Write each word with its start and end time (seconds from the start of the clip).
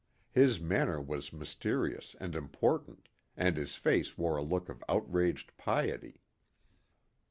His 0.31 0.59
manner 0.59 0.99
was 0.99 1.31
mysterious 1.31 2.15
and 2.19 2.33
important, 2.33 3.07
and 3.37 3.55
his 3.55 3.75
face 3.75 4.17
wore 4.17 4.35
a 4.37 4.41
look 4.43 4.67
of 4.67 4.83
outraged 4.89 5.55
piety. 5.57 6.23